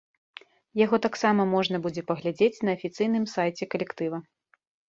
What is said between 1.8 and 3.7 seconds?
будзе паглядзець на афіцыйным сайце